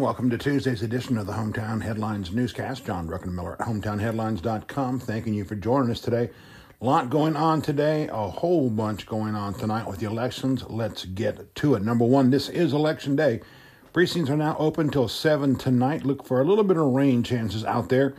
welcome 0.00 0.28
to 0.28 0.36
Tuesday's 0.36 0.82
edition 0.82 1.16
of 1.16 1.26
the 1.26 1.32
Hometown 1.32 1.82
Headlines 1.82 2.32
newscast. 2.32 2.84
John 2.84 3.08
Druckenmiller 3.08 3.58
at 3.58 3.66
hometownheadlines.com. 3.66 5.00
Thanking 5.00 5.32
you 5.32 5.44
for 5.44 5.54
joining 5.54 5.90
us 5.90 6.00
today. 6.00 6.30
A 6.80 6.84
lot 6.84 7.08
going 7.08 7.34
on 7.36 7.62
today, 7.62 8.08
a 8.12 8.28
whole 8.28 8.68
bunch 8.68 9.06
going 9.06 9.34
on 9.34 9.54
tonight 9.54 9.86
with 9.86 9.98
the 9.98 10.06
elections. 10.06 10.64
Let's 10.68 11.06
get 11.06 11.54
to 11.56 11.74
it. 11.74 11.82
Number 11.82 12.04
one, 12.04 12.30
this 12.30 12.48
is 12.48 12.74
election 12.74 13.16
day. 13.16 13.40
Precincts 13.94 14.28
are 14.28 14.36
now 14.36 14.56
open 14.58 14.90
till 14.90 15.08
7 15.08 15.56
tonight. 15.56 16.04
Look 16.04 16.26
for 16.26 16.40
a 16.40 16.44
little 16.44 16.64
bit 16.64 16.76
of 16.76 16.86
rain 16.86 17.22
chances 17.22 17.64
out 17.64 17.88
there. 17.88 18.14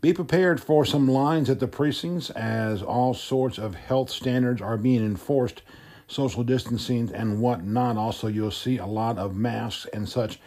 Be 0.00 0.12
prepared 0.12 0.60
for 0.60 0.84
some 0.84 1.06
lines 1.06 1.48
at 1.48 1.60
the 1.60 1.68
precincts 1.68 2.30
as 2.30 2.82
all 2.82 3.14
sorts 3.14 3.56
of 3.58 3.76
health 3.76 4.10
standards 4.10 4.60
are 4.60 4.76
being 4.76 5.04
enforced, 5.04 5.62
social 6.08 6.42
distancing 6.42 7.10
and 7.14 7.40
whatnot. 7.40 7.96
Also, 7.96 8.26
you'll 8.26 8.50
see 8.50 8.78
a 8.78 8.86
lot 8.86 9.18
of 9.18 9.36
masks 9.36 9.86
and 9.92 10.08
such 10.08 10.40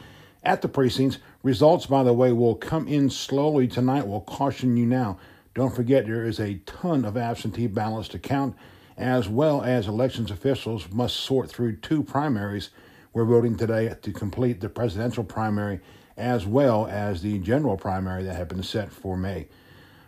at 0.43 0.61
the 0.61 0.67
precincts. 0.67 1.17
Results, 1.41 1.85
by 1.85 2.03
the 2.03 2.13
way, 2.13 2.31
will 2.31 2.55
come 2.55 2.87
in 2.87 3.09
slowly 3.09 3.67
tonight. 3.67 4.07
We'll 4.07 4.21
caution 4.21 4.77
you 4.77 4.85
now. 4.85 5.17
Don't 5.53 5.75
forget, 5.75 6.05
there 6.05 6.25
is 6.25 6.39
a 6.39 6.55
ton 6.65 7.05
of 7.05 7.15
absentee 7.15 7.67
ballots 7.67 8.07
to 8.09 8.19
count, 8.19 8.55
as 8.97 9.29
well 9.29 9.61
as 9.61 9.87
elections 9.87 10.31
officials 10.31 10.89
must 10.91 11.15
sort 11.15 11.49
through 11.49 11.77
two 11.77 12.03
primaries. 12.03 12.69
We're 13.13 13.25
voting 13.25 13.55
today 13.57 13.93
to 14.01 14.11
complete 14.11 14.59
the 14.59 14.69
presidential 14.69 15.23
primary 15.23 15.79
as 16.17 16.45
well 16.45 16.87
as 16.87 17.21
the 17.21 17.39
general 17.39 17.77
primary 17.77 18.23
that 18.23 18.35
had 18.35 18.47
been 18.47 18.63
set 18.63 18.91
for 18.91 19.17
May. 19.17 19.47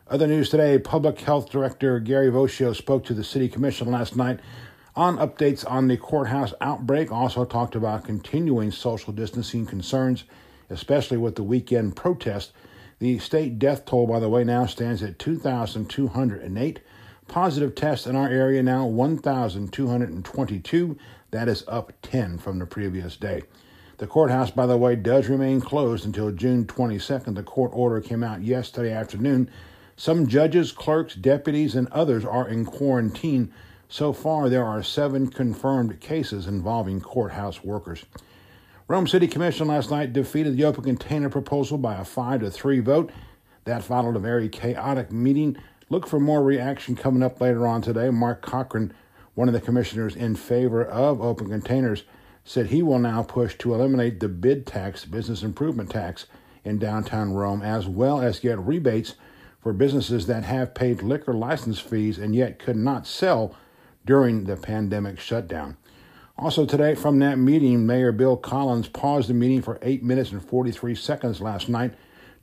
Other 0.07 0.27
news 0.27 0.49
today 0.49 0.77
Public 0.77 1.19
Health 1.19 1.49
Director 1.49 1.99
Gary 1.99 2.29
Voccio 2.29 2.75
spoke 2.75 3.05
to 3.05 3.13
the 3.13 3.23
City 3.23 3.49
Commission 3.49 3.91
last 3.91 4.15
night 4.15 4.39
on 4.95 5.17
updates 5.17 5.69
on 5.69 5.87
the 5.87 5.97
courthouse 5.97 6.53
outbreak, 6.61 7.11
also 7.11 7.43
talked 7.43 7.75
about 7.75 8.05
continuing 8.05 8.71
social 8.71 9.11
distancing 9.11 9.65
concerns, 9.65 10.23
especially 10.69 11.17
with 11.17 11.35
the 11.35 11.43
weekend 11.43 11.95
protest. 11.95 12.53
The 12.99 13.19
state 13.19 13.59
death 13.59 13.85
toll, 13.85 14.07
by 14.07 14.19
the 14.19 14.29
way, 14.29 14.45
now 14.45 14.65
stands 14.65 15.03
at 15.03 15.19
2,208. 15.19 16.79
Positive 17.27 17.75
tests 17.75 18.07
in 18.07 18.15
our 18.15 18.29
area 18.29 18.63
now 18.63 18.85
1,222. 18.85 20.97
That 21.31 21.49
is 21.49 21.65
up 21.67 21.91
10 22.01 22.37
from 22.37 22.59
the 22.59 22.65
previous 22.65 23.17
day. 23.17 23.43
The 23.97 24.07
courthouse, 24.07 24.51
by 24.51 24.65
the 24.65 24.77
way, 24.77 24.95
does 24.95 25.27
remain 25.27 25.59
closed 25.59 26.05
until 26.05 26.31
June 26.31 26.65
22nd. 26.65 27.35
The 27.35 27.43
court 27.43 27.71
order 27.73 27.99
came 27.99 28.23
out 28.23 28.43
yesterday 28.43 28.93
afternoon. 28.93 29.49
Some 29.97 30.27
judges, 30.27 30.71
clerks, 30.71 31.15
deputies, 31.15 31.75
and 31.75 31.89
others 31.89 32.23
are 32.25 32.47
in 32.47 32.65
quarantine 32.65 33.51
so 33.87 34.13
far, 34.13 34.49
there 34.49 34.65
are 34.65 34.81
seven 34.81 35.27
confirmed 35.27 35.99
cases 35.99 36.47
involving 36.47 37.01
courthouse 37.01 37.63
workers. 37.63 38.05
Rome 38.87 39.07
City 39.07 39.27
Commission 39.27 39.67
last 39.67 39.89
night 39.89 40.13
defeated 40.13 40.57
the 40.57 40.65
open 40.65 40.83
container 40.83 41.29
proposal 41.29 41.77
by 41.77 41.95
a 41.95 42.05
5 42.05 42.41
to 42.41 42.51
3 42.51 42.79
vote. 42.79 43.11
That 43.63 43.83
followed 43.83 44.15
a 44.15 44.19
very 44.19 44.49
chaotic 44.49 45.11
meeting. 45.11 45.57
Look 45.89 46.07
for 46.07 46.19
more 46.19 46.43
reaction 46.43 46.95
coming 46.95 47.23
up 47.23 47.41
later 47.41 47.65
on 47.65 47.81
today. 47.81 48.09
Mark 48.09 48.41
Cochran, 48.41 48.93
one 49.33 49.47
of 49.47 49.53
the 49.53 49.61
commissioners 49.61 50.15
in 50.15 50.35
favor 50.35 50.83
of 50.83 51.21
open 51.21 51.49
containers, 51.49 52.03
said 52.43 52.67
he 52.67 52.83
will 52.83 52.99
now 52.99 53.23
push 53.23 53.57
to 53.57 53.73
eliminate 53.73 54.19
the 54.19 54.29
bid 54.29 54.67
tax, 54.67 55.03
business 55.05 55.41
improvement 55.41 55.89
tax, 55.89 56.27
in 56.63 56.79
downtown 56.79 57.33
Rome, 57.33 57.61
as 57.61 57.87
well 57.87 58.21
as 58.21 58.39
get 58.39 58.59
rebates 58.59 59.15
for 59.61 59.73
businesses 59.73 60.27
that 60.27 60.43
have 60.43 60.75
paid 60.75 61.01
liquor 61.01 61.33
license 61.33 61.79
fees 61.79 62.17
and 62.17 62.35
yet 62.35 62.59
could 62.59 62.75
not 62.75 63.07
sell 63.07 63.55
during 64.05 64.45
the 64.45 64.55
pandemic 64.55 65.19
shutdown. 65.19 65.77
Also, 66.37 66.65
today 66.65 66.95
from 66.95 67.19
that 67.19 67.37
meeting, 67.37 67.85
Mayor 67.85 68.11
Bill 68.11 68.37
Collins 68.37 68.87
paused 68.87 69.29
the 69.29 69.33
meeting 69.33 69.61
for 69.61 69.79
8 69.81 70.03
minutes 70.03 70.31
and 70.31 70.43
43 70.43 70.93
seconds 70.95 71.41
last 71.41 71.69
night 71.69 71.93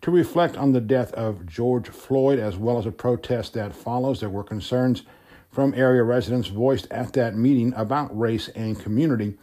to 0.00 0.10
reflect 0.10 0.56
on 0.56 0.72
the 0.72 0.80
death 0.80 1.12
of 1.12 1.46
George 1.46 1.88
Floyd 1.88 2.38
as 2.38 2.56
well 2.56 2.78
as 2.78 2.86
a 2.86 2.92
protest 2.92 3.54
that 3.54 3.74
follows. 3.74 4.20
There 4.20 4.30
were 4.30 4.44
concerns 4.44 5.02
from 5.50 5.74
area 5.74 6.02
residents 6.02 6.48
voiced 6.48 6.90
at 6.90 7.12
that 7.12 7.36
meeting 7.36 7.74
about 7.76 8.18
race 8.18 8.48
and 8.48 8.80
community. 8.80 9.36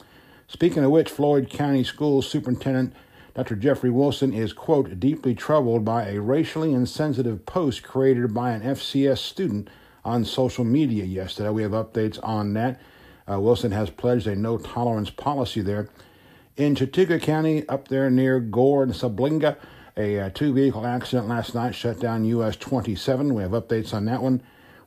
Speaking 0.47 0.83
of 0.83 0.91
which, 0.91 1.09
Floyd 1.09 1.49
County 1.49 1.83
Schools 1.83 2.27
Superintendent 2.27 2.93
Dr. 3.35 3.55
Jeffrey 3.55 3.89
Wilson 3.89 4.33
is, 4.33 4.51
quote, 4.51 4.99
deeply 4.99 5.33
troubled 5.33 5.85
by 5.85 6.07
a 6.09 6.19
racially 6.19 6.73
insensitive 6.73 7.45
post 7.45 7.83
created 7.83 8.33
by 8.33 8.51
an 8.51 8.61
FCS 8.61 9.19
student 9.19 9.69
on 10.03 10.25
social 10.25 10.63
media 10.63 11.03
yesterday. 11.03 11.49
We 11.49 11.63
have 11.63 11.71
updates 11.71 12.19
on 12.23 12.53
that. 12.53 12.79
Uh, 13.29 13.39
Wilson 13.39 13.71
has 13.71 13.89
pledged 13.89 14.27
a 14.27 14.35
no 14.35 14.57
tolerance 14.57 15.09
policy 15.09 15.61
there. 15.61 15.89
In 16.57 16.75
Chattooga 16.75 17.21
County, 17.21 17.67
up 17.69 17.87
there 17.87 18.09
near 18.09 18.39
Gore 18.39 18.83
and 18.83 18.93
Subligna, 18.93 19.55
a 19.95 20.19
uh, 20.19 20.29
two 20.29 20.53
vehicle 20.53 20.85
accident 20.85 21.27
last 21.27 21.53
night 21.53 21.75
shut 21.75 21.99
down 21.99 22.25
US 22.25 22.55
27. 22.55 23.33
We 23.33 23.43
have 23.43 23.51
updates 23.51 23.93
on 23.93 24.05
that 24.05 24.21
one. 24.21 24.41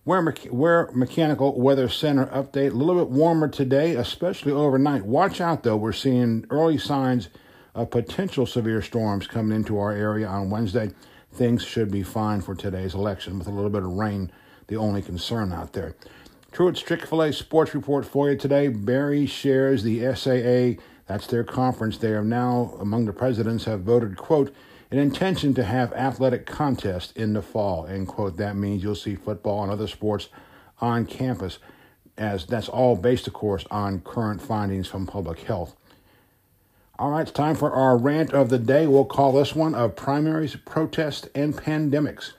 Where, 0.05 0.23
Where 0.51 0.91
Mechanical 0.93 1.61
Weather 1.61 1.89
Center 1.89 2.27
update. 2.27 2.73
A 2.73 2.75
little 2.75 3.05
bit 3.05 3.11
warmer 3.11 3.47
today, 3.47 3.95
especially 3.95 4.51
overnight. 4.51 5.05
Watch 5.05 5.41
out 5.41 5.63
though, 5.63 5.77
we're 5.77 5.93
seeing 5.93 6.45
early 6.51 6.79
signs 6.79 7.29
of 7.75 7.91
potential 7.91 8.45
severe 8.45 8.83
storms 8.83 9.27
coming 9.27 9.55
into 9.55 9.79
our 9.79 9.93
area 9.93 10.27
on 10.27 10.51
Wednesday. 10.51 10.91
Things 11.33 11.65
should 11.65 11.91
be 11.91 12.03
fine 12.03 12.41
for 12.43 12.55
today's 12.55 12.95
election 12.95 13.39
with 13.39 13.47
a 13.47 13.53
little 13.53 13.71
bit 13.71 13.83
of 13.83 13.93
rain 13.93 14.31
the 14.69 14.77
only 14.77 15.03
concern 15.03 15.53
out 15.53 15.73
there. 15.73 15.95
Truett's 16.53 16.83
Chick 16.83 17.07
fil 17.07 17.23
A 17.23 17.33
sports 17.33 17.75
report 17.75 18.05
for 18.05 18.31
you 18.31 18.37
today. 18.37 18.69
Berry 18.69 19.27
shares 19.27 19.83
the 19.83 20.15
SAA, 20.15 20.83
that's 21.07 21.27
their 21.27 21.45
conference. 21.45 21.99
They 21.99 22.13
are 22.13 22.25
now, 22.25 22.77
among 22.81 23.07
the 23.07 23.13
presidents, 23.13 23.65
have 23.65 23.81
voted, 23.81 24.17
quote, 24.17 24.55
an 24.91 24.99
intention 24.99 25.55
to 25.55 25.65
have 25.65 25.93
athletic 25.95 26.47
contests 26.47 27.13
in 27.13 27.33
the 27.33 27.43
fall, 27.43 27.87
end 27.87 28.09
quote. 28.09 28.37
That 28.37 28.57
means 28.57 28.83
you'll 28.83 28.95
see 28.95 29.15
football 29.15 29.63
and 29.63 29.73
other 29.73 29.87
sports 29.87 30.29
on 30.81 31.07
campus, 31.07 31.59
as 32.19 32.45
that's 32.45 32.69
all 32.69 32.97
based, 32.97 33.27
of 33.27 33.33
course, 33.33 33.65
on 33.71 34.01
current 34.01 34.43
findings 34.43 34.89
from 34.89 35.07
public 35.07 35.41
health. 35.41 35.75
All 36.99 37.11
right, 37.11 37.23
it's 37.23 37.31
time 37.31 37.57
for 37.57 37.73
our 37.73 37.97
rant 37.97 38.33
of 38.33 38.51
the 38.51 38.59
day. 38.59 38.87
We'll 38.87 39.07
call 39.07 39.33
this 39.33 39.55
one 39.55 39.75
of 39.75 39.97
primaries, 39.97 40.57
protests, 40.57 41.27
and 41.35 41.55
pandemics. 41.55 42.33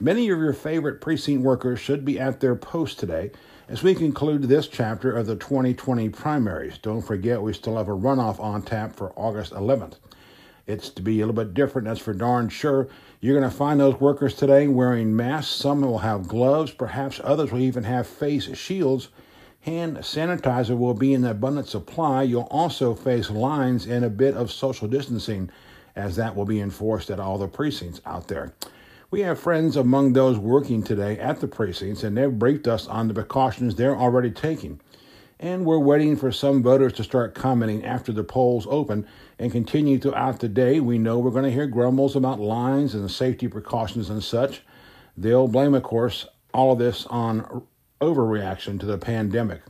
Many 0.00 0.30
of 0.30 0.38
your 0.38 0.52
favorite 0.52 1.00
precinct 1.00 1.42
workers 1.42 1.80
should 1.80 2.04
be 2.04 2.20
at 2.20 2.38
their 2.38 2.54
posts 2.54 2.94
today 2.94 3.32
as 3.68 3.82
we 3.82 3.96
conclude 3.96 4.44
this 4.44 4.68
chapter 4.68 5.10
of 5.10 5.26
the 5.26 5.34
2020 5.34 6.08
primaries. 6.10 6.78
Don't 6.78 7.02
forget, 7.02 7.42
we 7.42 7.52
still 7.52 7.76
have 7.76 7.88
a 7.88 7.96
runoff 7.96 8.38
on 8.38 8.62
tap 8.62 8.94
for 8.94 9.12
August 9.16 9.52
11th. 9.54 9.94
It's 10.68 10.88
to 10.90 11.02
be 11.02 11.16
a 11.20 11.26
little 11.26 11.44
bit 11.44 11.52
different, 11.52 11.88
that's 11.88 11.98
for 11.98 12.14
darn 12.14 12.48
sure. 12.48 12.86
You're 13.20 13.36
going 13.36 13.50
to 13.50 13.56
find 13.56 13.80
those 13.80 14.00
workers 14.00 14.34
today 14.34 14.68
wearing 14.68 15.16
masks. 15.16 15.50
Some 15.52 15.80
will 15.80 15.98
have 15.98 16.28
gloves, 16.28 16.70
perhaps 16.70 17.20
others 17.24 17.50
will 17.50 17.62
even 17.62 17.82
have 17.82 18.06
face 18.06 18.56
shields. 18.56 19.08
Hand 19.62 19.96
sanitizer 19.96 20.78
will 20.78 20.94
be 20.94 21.12
in 21.12 21.24
abundant 21.24 21.66
supply. 21.66 22.22
You'll 22.22 22.42
also 22.52 22.94
face 22.94 23.30
lines 23.30 23.84
and 23.86 24.04
a 24.04 24.10
bit 24.10 24.36
of 24.36 24.52
social 24.52 24.86
distancing, 24.86 25.50
as 25.96 26.14
that 26.14 26.36
will 26.36 26.44
be 26.44 26.60
enforced 26.60 27.10
at 27.10 27.18
all 27.18 27.36
the 27.36 27.48
precincts 27.48 28.00
out 28.06 28.28
there. 28.28 28.52
We 29.10 29.20
have 29.20 29.40
friends 29.40 29.74
among 29.74 30.12
those 30.12 30.38
working 30.38 30.82
today 30.82 31.18
at 31.18 31.40
the 31.40 31.48
precincts, 31.48 32.02
and 32.02 32.14
they've 32.14 32.38
briefed 32.38 32.68
us 32.68 32.86
on 32.86 33.08
the 33.08 33.14
precautions 33.14 33.74
they're 33.74 33.96
already 33.96 34.30
taking. 34.30 34.80
And 35.40 35.64
we're 35.64 35.78
waiting 35.78 36.14
for 36.14 36.30
some 36.30 36.62
voters 36.62 36.92
to 36.94 37.04
start 37.04 37.34
commenting 37.34 37.86
after 37.86 38.12
the 38.12 38.22
polls 38.22 38.66
open 38.68 39.06
and 39.38 39.50
continue 39.50 39.98
throughout 39.98 40.40
the 40.40 40.48
day. 40.48 40.80
We 40.80 40.98
know 40.98 41.18
we're 41.18 41.30
going 41.30 41.44
to 41.44 41.50
hear 41.50 41.66
grumbles 41.66 42.16
about 42.16 42.38
lines 42.38 42.94
and 42.94 43.10
safety 43.10 43.48
precautions 43.48 44.10
and 44.10 44.22
such. 44.22 44.60
They'll 45.16 45.48
blame, 45.48 45.72
of 45.72 45.84
course, 45.84 46.26
all 46.52 46.72
of 46.72 46.78
this 46.78 47.06
on 47.06 47.66
overreaction 48.02 48.78
to 48.80 48.84
the 48.84 48.98
pandemic. 48.98 49.62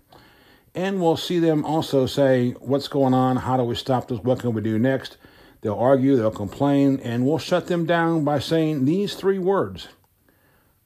And 0.75 1.01
we'll 1.01 1.17
see 1.17 1.39
them 1.39 1.65
also 1.65 2.07
say, 2.07 2.57
What's 2.59 2.89
going 2.89 3.15
on? 3.15 3.37
How 3.37 3.57
do 3.57 3.63
we 3.63 3.77
stop 3.77 4.09
this? 4.09 4.19
What 4.19 4.41
can 4.41 4.53
we 4.53 4.63
do 4.63 4.81
next? 4.81 5.17
They'll 5.61 5.75
argue, 5.75 6.17
they'll 6.17 6.31
complain, 6.31 7.01
and 7.01 7.27
we'll 7.27 7.39
shut 7.39 7.67
them 7.67 7.85
down 7.85 8.25
by 8.25 8.39
saying 8.39 8.85
these 8.85 9.15
three 9.15 9.39
words 9.39 9.89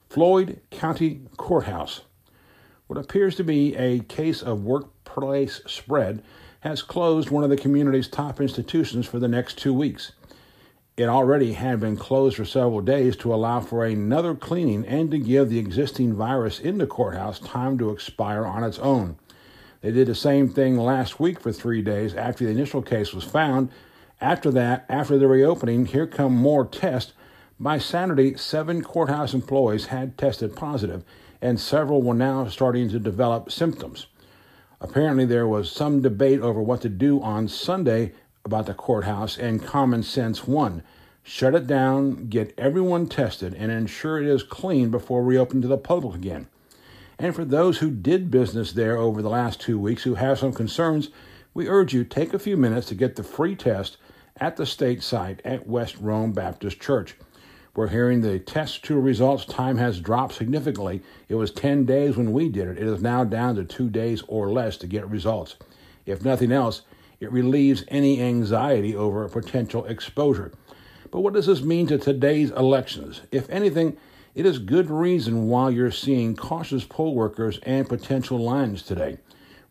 Floyd 0.08 0.60
County 0.70 1.20
Courthouse. 1.36 2.02
What 2.86 2.98
appears 2.98 3.36
to 3.36 3.44
be 3.44 3.74
a 3.76 4.00
case 4.00 4.42
of 4.42 4.64
workplace 4.64 5.60
spread 5.66 6.22
has 6.60 6.82
closed 6.82 7.30
one 7.30 7.44
of 7.44 7.50
the 7.50 7.56
community's 7.56 8.08
top 8.08 8.40
institutions 8.40 9.06
for 9.06 9.18
the 9.18 9.28
next 9.28 9.58
two 9.58 9.74
weeks. 9.74 10.12
It 10.96 11.08
already 11.08 11.54
had 11.54 11.80
been 11.80 11.96
closed 11.96 12.36
for 12.36 12.44
several 12.44 12.82
days 12.82 13.16
to 13.16 13.34
allow 13.34 13.60
for 13.60 13.84
another 13.84 14.34
cleaning 14.34 14.84
and 14.86 15.10
to 15.10 15.18
give 15.18 15.48
the 15.48 15.58
existing 15.58 16.14
virus 16.14 16.60
in 16.60 16.76
the 16.76 16.86
courthouse 16.86 17.38
time 17.38 17.78
to 17.78 17.90
expire 17.90 18.44
on 18.44 18.62
its 18.62 18.78
own. 18.78 19.16
They 19.80 19.90
did 19.90 20.06
the 20.06 20.14
same 20.14 20.50
thing 20.50 20.76
last 20.76 21.18
week 21.18 21.40
for 21.40 21.50
three 21.50 21.80
days 21.80 22.14
after 22.14 22.44
the 22.44 22.50
initial 22.50 22.82
case 22.82 23.14
was 23.14 23.24
found 23.24 23.70
after 24.22 24.52
that, 24.52 24.86
after 24.88 25.18
the 25.18 25.26
reopening, 25.26 25.86
here 25.86 26.06
come 26.06 26.34
more 26.34 26.64
tests. 26.64 27.12
By 27.58 27.78
Saturday, 27.78 28.36
seven 28.36 28.82
courthouse 28.82 29.34
employees 29.34 29.86
had 29.86 30.16
tested 30.16 30.54
positive, 30.54 31.04
and 31.40 31.58
several 31.58 32.02
were 32.02 32.14
now 32.14 32.46
starting 32.46 32.88
to 32.90 33.00
develop 33.00 33.50
symptoms. 33.50 34.06
Apparently, 34.80 35.24
there 35.24 35.46
was 35.46 35.70
some 35.70 36.02
debate 36.02 36.40
over 36.40 36.62
what 36.62 36.80
to 36.82 36.88
do 36.88 37.20
on 37.20 37.48
Sunday 37.48 38.12
about 38.44 38.66
the 38.66 38.74
courthouse, 38.74 39.36
and 39.36 39.64
common 39.64 40.02
sense 40.02 40.46
won. 40.46 40.82
Shut 41.24 41.54
it 41.54 41.66
down, 41.66 42.28
get 42.28 42.54
everyone 42.56 43.08
tested, 43.08 43.54
and 43.54 43.70
ensure 43.70 44.20
it 44.20 44.26
is 44.26 44.42
clean 44.42 44.90
before 44.90 45.22
reopening 45.22 45.62
to 45.62 45.68
the 45.68 45.78
public 45.78 46.14
again. 46.14 46.48
And 47.18 47.34
for 47.34 47.44
those 47.44 47.78
who 47.78 47.90
did 47.90 48.30
business 48.30 48.72
there 48.72 48.96
over 48.96 49.20
the 49.20 49.28
last 49.28 49.60
two 49.60 49.78
weeks 49.78 50.02
who 50.02 50.14
have 50.14 50.38
some 50.38 50.52
concerns, 50.52 51.10
we 51.54 51.68
urge 51.68 51.92
you 51.92 52.02
take 52.04 52.32
a 52.32 52.38
few 52.38 52.56
minutes 52.56 52.88
to 52.88 52.94
get 52.94 53.16
the 53.16 53.22
free 53.22 53.54
test 53.54 53.96
at 54.42 54.56
the 54.56 54.66
state 54.66 55.04
site 55.04 55.40
at 55.44 55.68
West 55.68 55.96
Rome 56.00 56.32
Baptist 56.32 56.80
Church. 56.80 57.14
We're 57.76 57.86
hearing 57.86 58.22
the 58.22 58.40
test 58.40 58.82
to 58.86 58.98
results 58.98 59.44
time 59.44 59.76
has 59.76 60.00
dropped 60.00 60.34
significantly. 60.34 61.00
It 61.28 61.36
was 61.36 61.52
10 61.52 61.84
days 61.84 62.16
when 62.16 62.32
we 62.32 62.48
did 62.48 62.66
it. 62.66 62.76
It 62.76 62.88
is 62.88 63.00
now 63.00 63.22
down 63.22 63.54
to 63.54 63.64
two 63.64 63.88
days 63.88 64.24
or 64.26 64.50
less 64.50 64.76
to 64.78 64.88
get 64.88 65.08
results. 65.08 65.54
If 66.06 66.24
nothing 66.24 66.50
else, 66.50 66.82
it 67.20 67.30
relieves 67.30 67.84
any 67.86 68.20
anxiety 68.20 68.96
over 68.96 69.28
potential 69.28 69.84
exposure. 69.84 70.50
But 71.12 71.20
what 71.20 71.34
does 71.34 71.46
this 71.46 71.62
mean 71.62 71.86
to 71.86 71.96
today's 71.96 72.50
elections? 72.50 73.20
If 73.30 73.48
anything, 73.48 73.96
it 74.34 74.44
is 74.44 74.58
good 74.58 74.90
reason 74.90 75.46
why 75.46 75.70
you're 75.70 75.92
seeing 75.92 76.34
cautious 76.34 76.82
poll 76.82 77.14
workers 77.14 77.60
and 77.62 77.88
potential 77.88 78.40
lines 78.40 78.82
today. 78.82 79.18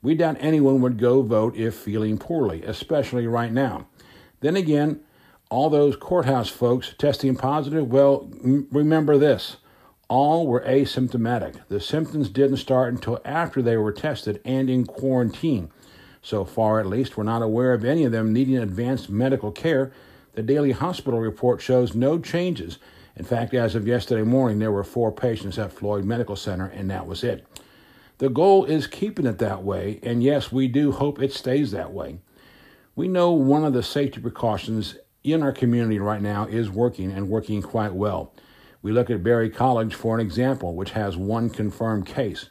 We 0.01 0.15
doubt 0.15 0.37
anyone 0.39 0.79
would 0.79 0.97
go 0.97 1.23
vote 1.23 1.57
if 1.57 1.75
feeling 1.75 2.17
poorly, 2.17 2.63
especially 2.63 3.27
right 3.27 3.51
now. 3.51 3.87
Then 4.41 4.55
again, 4.55 4.99
all 5.49 5.69
those 5.69 5.95
courthouse 5.95 6.49
folks 6.49 6.93
testing 6.97 7.35
positive, 7.35 7.87
well, 7.91 8.29
remember 8.43 9.17
this 9.17 9.57
all 10.11 10.45
were 10.45 10.59
asymptomatic. 10.67 11.55
The 11.69 11.79
symptoms 11.79 12.27
didn't 12.27 12.57
start 12.57 12.93
until 12.93 13.21
after 13.23 13.61
they 13.61 13.77
were 13.77 13.93
tested 13.93 14.41
and 14.43 14.69
in 14.69 14.85
quarantine. 14.85 15.71
So 16.21 16.43
far, 16.43 16.81
at 16.81 16.85
least, 16.85 17.15
we're 17.15 17.23
not 17.23 17.41
aware 17.41 17.73
of 17.73 17.85
any 17.85 18.03
of 18.03 18.11
them 18.11 18.33
needing 18.33 18.57
advanced 18.57 19.09
medical 19.09 19.53
care. 19.53 19.93
The 20.33 20.43
daily 20.43 20.71
hospital 20.71 21.21
report 21.21 21.61
shows 21.61 21.95
no 21.95 22.19
changes. 22.19 22.77
In 23.15 23.23
fact, 23.23 23.53
as 23.53 23.73
of 23.73 23.87
yesterday 23.87 24.23
morning, 24.23 24.59
there 24.59 24.71
were 24.71 24.83
four 24.83 25.13
patients 25.13 25.57
at 25.57 25.71
Floyd 25.71 26.03
Medical 26.03 26.35
Center, 26.35 26.65
and 26.65 26.89
that 26.91 27.07
was 27.07 27.23
it. 27.23 27.47
The 28.17 28.29
goal 28.29 28.65
is 28.65 28.87
keeping 28.87 29.25
it 29.25 29.37
that 29.37 29.63
way, 29.63 30.01
and 30.03 30.21
yes, 30.21 30.51
we 30.51 30.67
do 30.67 30.91
hope 30.91 31.21
it 31.21 31.31
stays 31.31 31.71
that 31.71 31.93
way. 31.93 32.19
We 32.93 33.07
know 33.07 33.31
one 33.31 33.63
of 33.63 33.71
the 33.71 33.83
safety 33.83 34.19
precautions 34.19 34.97
in 35.23 35.43
our 35.43 35.53
community 35.53 35.97
right 35.97 36.21
now 36.21 36.45
is 36.45 36.69
working 36.69 37.09
and 37.09 37.29
working 37.29 37.61
quite 37.61 37.93
well. 37.93 38.33
We 38.81 38.91
look 38.91 39.09
at 39.09 39.23
Berry 39.23 39.49
College 39.49 39.95
for 39.95 40.13
an 40.13 40.19
example, 40.19 40.75
which 40.75 40.91
has 40.91 41.15
one 41.15 41.49
confirmed 41.49 42.05
case. 42.05 42.49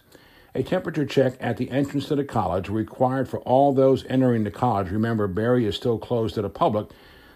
A 0.55 0.63
temperature 0.63 1.05
check 1.05 1.35
at 1.41 1.59
the 1.59 1.71
entrance 1.71 2.09
to 2.09 2.17
the 2.17 2.25
college 2.25 2.71
required 2.71 3.29
for 3.29 3.41
all 3.41 3.75
those 3.75 4.07
entering 4.07 4.45
the 4.45 4.51
college. 4.51 4.91
Remember, 4.91 5.29
Berry 5.29 5.67
is 5.67 5.77
still 5.77 5.99
closed 5.99 6.37
to 6.37 6.43
the 6.43 6.49
public. 6.49 6.89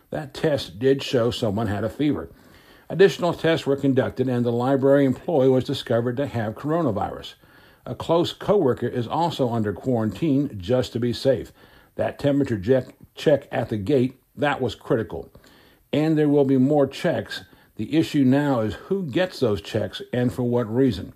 That 0.08 0.32
test 0.32 0.78
did 0.78 1.02
show 1.02 1.30
someone 1.30 1.66
had 1.66 1.84
a 1.84 1.90
fever. 1.90 2.30
Additional 2.88 3.34
tests 3.34 3.66
were 3.66 3.76
conducted, 3.76 4.28
and 4.28 4.46
the 4.46 4.52
library 4.52 5.04
employee 5.04 5.48
was 5.50 5.64
discovered 5.64 6.16
to 6.16 6.26
have 6.26 6.54
coronavirus. 6.54 7.34
A 7.84 7.94
close 7.94 8.32
coworker 8.32 8.88
is 8.88 9.06
also 9.06 9.50
under 9.50 9.74
quarantine 9.74 10.58
just 10.58 10.92
to 10.94 11.00
be 11.00 11.12
safe. 11.12 11.52
That 11.96 12.19
temperature 12.19 12.58
check, 12.58 12.94
check 13.14 13.49
at 13.52 13.69
the 13.69 13.76
gate 13.76 14.19
that 14.37 14.61
was 14.61 14.75
critical. 14.75 15.29
And 15.93 16.19
there 16.19 16.29
will 16.29 16.44
be 16.44 16.56
more 16.56 16.87
checks. 16.87 17.44
The 17.76 17.96
issue 17.96 18.25
now 18.25 18.61
is 18.61 18.75
who 18.75 19.05
gets 19.05 19.41
those 19.41 19.61
checks 19.61 20.02
and 20.12 20.32
for 20.32 20.43
what 20.43 20.73
reason. 20.73 21.12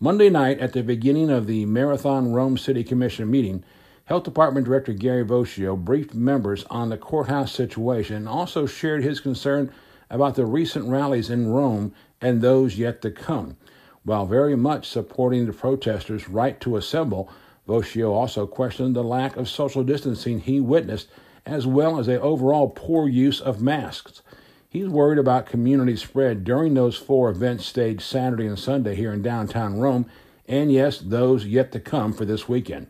Monday 0.00 0.30
night, 0.30 0.60
at 0.60 0.72
the 0.72 0.82
beginning 0.82 1.30
of 1.30 1.46
the 1.46 1.66
Marathon 1.66 2.32
Rome 2.32 2.56
City 2.56 2.84
Commission 2.84 3.30
meeting, 3.30 3.64
Health 4.04 4.24
Department 4.24 4.64
Director 4.64 4.92
Gary 4.92 5.24
Voccio 5.24 5.76
briefed 5.76 6.14
members 6.14 6.64
on 6.70 6.88
the 6.88 6.96
courthouse 6.96 7.52
situation 7.52 8.16
and 8.16 8.28
also 8.28 8.64
shared 8.64 9.02
his 9.02 9.20
concern 9.20 9.72
about 10.08 10.34
the 10.34 10.46
recent 10.46 10.88
rallies 10.88 11.30
in 11.30 11.48
Rome 11.48 11.92
and 12.20 12.40
those 12.40 12.78
yet 12.78 13.02
to 13.02 13.10
come. 13.10 13.56
While 14.04 14.26
very 14.26 14.56
much 14.56 14.88
supporting 14.88 15.46
the 15.46 15.52
protesters' 15.52 16.28
right 16.28 16.58
to 16.60 16.76
assemble, 16.76 17.30
Voccio 17.68 18.12
also 18.12 18.46
questioned 18.46 18.96
the 18.96 19.04
lack 19.04 19.36
of 19.36 19.48
social 19.48 19.84
distancing 19.84 20.40
he 20.40 20.58
witnessed 20.58 21.08
as 21.44 21.66
well 21.66 21.98
as 21.98 22.08
a 22.08 22.20
overall 22.20 22.70
poor 22.70 23.08
use 23.08 23.40
of 23.40 23.60
masks. 23.60 24.22
He's 24.70 24.88
worried 24.88 25.18
about 25.18 25.46
community 25.46 25.96
spread 25.96 26.44
during 26.44 26.74
those 26.74 26.96
four 26.96 27.30
events 27.30 27.66
staged 27.66 28.02
Saturday 28.02 28.46
and 28.46 28.58
Sunday 28.58 28.94
here 28.94 29.12
in 29.12 29.22
downtown 29.22 29.78
Rome, 29.78 30.06
and 30.46 30.72
yes, 30.72 30.98
those 30.98 31.46
yet 31.46 31.72
to 31.72 31.80
come 31.80 32.12
for 32.12 32.24
this 32.24 32.48
weekend. 32.48 32.86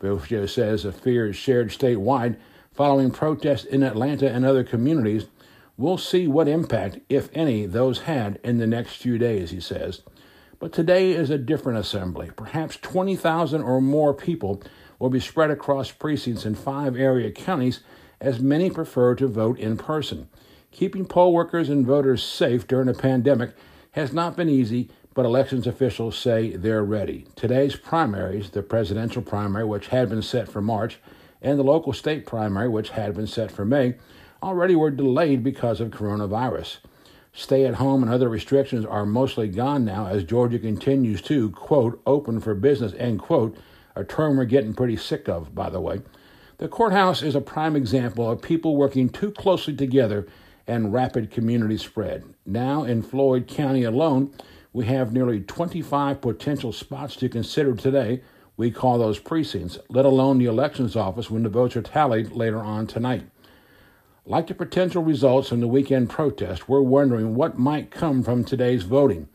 Voccio 0.00 0.48
says 0.48 0.82
the 0.82 0.92
fear 0.92 1.28
is 1.28 1.36
shared 1.36 1.70
statewide 1.70 2.36
following 2.72 3.10
protests 3.10 3.64
in 3.64 3.82
Atlanta 3.82 4.30
and 4.30 4.44
other 4.44 4.64
communities. 4.64 5.26
We'll 5.76 5.98
see 5.98 6.26
what 6.26 6.48
impact, 6.48 6.98
if 7.08 7.28
any, 7.32 7.66
those 7.66 8.02
had 8.02 8.38
in 8.42 8.58
the 8.58 8.66
next 8.66 8.96
few 8.96 9.18
days, 9.18 9.50
he 9.50 9.60
says. 9.60 10.02
But 10.60 10.74
today 10.74 11.12
is 11.12 11.30
a 11.30 11.38
different 11.38 11.78
assembly. 11.78 12.30
Perhaps 12.36 12.76
20,000 12.76 13.62
or 13.62 13.80
more 13.80 14.12
people 14.12 14.62
will 14.98 15.08
be 15.08 15.18
spread 15.18 15.50
across 15.50 15.90
precincts 15.90 16.44
in 16.44 16.54
five 16.54 16.96
area 16.96 17.30
counties, 17.30 17.80
as 18.20 18.40
many 18.40 18.68
prefer 18.68 19.14
to 19.14 19.26
vote 19.26 19.58
in 19.58 19.78
person. 19.78 20.28
Keeping 20.70 21.06
poll 21.06 21.32
workers 21.32 21.70
and 21.70 21.86
voters 21.86 22.22
safe 22.22 22.68
during 22.68 22.90
a 22.90 22.94
pandemic 22.94 23.54
has 23.92 24.12
not 24.12 24.36
been 24.36 24.50
easy, 24.50 24.90
but 25.14 25.24
elections 25.24 25.66
officials 25.66 26.18
say 26.18 26.54
they're 26.54 26.84
ready. 26.84 27.24
Today's 27.36 27.76
primaries, 27.76 28.50
the 28.50 28.62
presidential 28.62 29.22
primary, 29.22 29.64
which 29.64 29.88
had 29.88 30.10
been 30.10 30.20
set 30.20 30.46
for 30.46 30.60
March, 30.60 30.98
and 31.40 31.58
the 31.58 31.64
local 31.64 31.94
state 31.94 32.26
primary, 32.26 32.68
which 32.68 32.90
had 32.90 33.14
been 33.14 33.26
set 33.26 33.50
for 33.50 33.64
May, 33.64 33.94
already 34.42 34.76
were 34.76 34.90
delayed 34.90 35.42
because 35.42 35.80
of 35.80 35.88
coronavirus. 35.88 36.76
Stay 37.32 37.64
at 37.64 37.76
home 37.76 38.02
and 38.02 38.12
other 38.12 38.28
restrictions 38.28 38.84
are 38.84 39.06
mostly 39.06 39.48
gone 39.48 39.84
now 39.84 40.06
as 40.06 40.24
Georgia 40.24 40.58
continues 40.58 41.22
to, 41.22 41.50
quote, 41.50 42.00
open 42.06 42.40
for 42.40 42.54
business, 42.54 42.92
end 42.98 43.20
quote, 43.20 43.56
a 43.94 44.04
term 44.04 44.36
we're 44.36 44.44
getting 44.44 44.74
pretty 44.74 44.96
sick 44.96 45.28
of, 45.28 45.54
by 45.54 45.70
the 45.70 45.80
way. 45.80 46.00
The 46.58 46.68
courthouse 46.68 47.22
is 47.22 47.34
a 47.34 47.40
prime 47.40 47.76
example 47.76 48.28
of 48.28 48.42
people 48.42 48.76
working 48.76 49.08
too 49.08 49.30
closely 49.30 49.74
together 49.74 50.26
and 50.66 50.92
rapid 50.92 51.30
community 51.30 51.78
spread. 51.78 52.24
Now, 52.44 52.82
in 52.82 53.02
Floyd 53.02 53.46
County 53.46 53.84
alone, 53.84 54.32
we 54.72 54.86
have 54.86 55.12
nearly 55.12 55.40
25 55.40 56.20
potential 56.20 56.72
spots 56.72 57.16
to 57.16 57.28
consider 57.28 57.74
today. 57.74 58.22
We 58.56 58.70
call 58.70 58.98
those 58.98 59.18
precincts, 59.18 59.78
let 59.88 60.04
alone 60.04 60.38
the 60.38 60.46
elections 60.46 60.96
office 60.96 61.30
when 61.30 61.44
the 61.44 61.48
votes 61.48 61.76
are 61.76 61.82
tallied 61.82 62.32
later 62.32 62.58
on 62.58 62.86
tonight. 62.86 63.22
Like 64.26 64.48
the 64.48 64.54
potential 64.54 65.02
results 65.02 65.48
from 65.48 65.60
the 65.60 65.66
weekend 65.66 66.10
protest, 66.10 66.68
we're 66.68 66.82
wondering 66.82 67.34
what 67.34 67.58
might 67.58 67.90
come 67.90 68.22
from 68.22 68.44
today's 68.44 68.82
voting. 68.82 69.28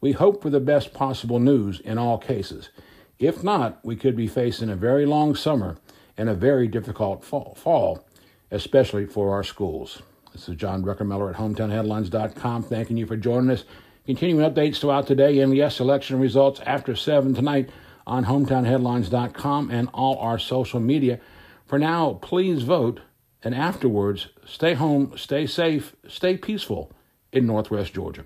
We 0.00 0.12
hope 0.12 0.42
for 0.42 0.48
the 0.48 0.60
best 0.60 0.94
possible 0.94 1.38
news 1.38 1.78
in 1.80 1.98
all 1.98 2.16
cases. 2.16 2.70
If 3.18 3.44
not, 3.44 3.84
we 3.84 3.96
could 3.96 4.16
be 4.16 4.26
facing 4.26 4.70
a 4.70 4.76
very 4.76 5.04
long 5.04 5.34
summer 5.34 5.76
and 6.16 6.30
a 6.30 6.34
very 6.34 6.68
difficult 6.68 7.22
fall, 7.22 8.08
especially 8.50 9.04
for 9.04 9.30
our 9.34 9.44
schools. 9.44 10.00
This 10.32 10.48
is 10.48 10.56
John 10.56 10.82
Druckenmiller 10.82 11.30
at 11.30 11.36
HometownHeadlines.com, 11.38 12.62
thanking 12.62 12.96
you 12.96 13.06
for 13.06 13.16
joining 13.16 13.50
us. 13.50 13.64
Continuing 14.06 14.50
updates 14.50 14.78
throughout 14.80 15.06
today, 15.06 15.38
and 15.40 15.54
yes, 15.54 15.80
election 15.80 16.18
results 16.18 16.60
after 16.64 16.96
7 16.96 17.34
tonight 17.34 17.68
on 18.06 18.24
HometownHeadlines.com 18.24 19.70
and 19.70 19.90
all 19.92 20.16
our 20.16 20.38
social 20.38 20.80
media. 20.80 21.20
For 21.66 21.78
now, 21.78 22.14
please 22.22 22.62
vote, 22.62 23.00
and 23.42 23.54
afterwards, 23.54 24.28
stay 24.44 24.74
home, 24.74 25.12
stay 25.16 25.46
safe, 25.46 25.94
stay 26.06 26.36
peaceful 26.36 26.92
in 27.32 27.46
Northwest 27.46 27.94
Georgia. 27.94 28.24